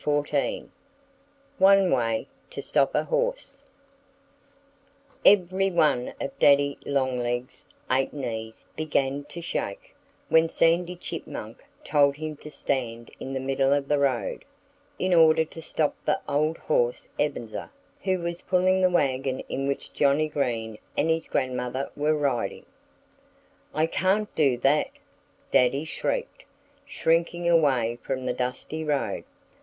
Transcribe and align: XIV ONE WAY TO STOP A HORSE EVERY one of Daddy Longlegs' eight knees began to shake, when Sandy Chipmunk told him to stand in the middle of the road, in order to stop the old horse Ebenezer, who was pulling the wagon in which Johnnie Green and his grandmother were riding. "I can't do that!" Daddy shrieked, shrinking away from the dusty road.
XIV 0.03 0.69
ONE 1.59 1.91
WAY 1.91 2.27
TO 2.49 2.59
STOP 2.59 2.95
A 2.95 3.03
HORSE 3.03 3.61
EVERY 5.23 5.69
one 5.69 6.15
of 6.19 6.39
Daddy 6.39 6.79
Longlegs' 6.87 7.65
eight 7.91 8.11
knees 8.11 8.65
began 8.75 9.25
to 9.25 9.43
shake, 9.43 9.93
when 10.27 10.49
Sandy 10.49 10.95
Chipmunk 10.95 11.63
told 11.83 12.15
him 12.15 12.35
to 12.37 12.49
stand 12.49 13.11
in 13.19 13.33
the 13.33 13.39
middle 13.39 13.73
of 13.73 13.87
the 13.87 13.99
road, 13.99 14.43
in 14.97 15.13
order 15.13 15.45
to 15.45 15.61
stop 15.61 15.95
the 16.03 16.19
old 16.27 16.57
horse 16.57 17.07
Ebenezer, 17.19 17.69
who 18.03 18.21
was 18.21 18.41
pulling 18.41 18.81
the 18.81 18.89
wagon 18.89 19.41
in 19.49 19.67
which 19.67 19.93
Johnnie 19.93 20.29
Green 20.29 20.79
and 20.97 21.11
his 21.11 21.27
grandmother 21.27 21.91
were 21.95 22.15
riding. 22.17 22.65
"I 23.71 23.85
can't 23.85 24.33
do 24.33 24.57
that!" 24.57 24.89
Daddy 25.51 25.85
shrieked, 25.85 26.43
shrinking 26.87 27.47
away 27.47 27.99
from 28.01 28.25
the 28.25 28.33
dusty 28.33 28.83
road. 28.83 29.25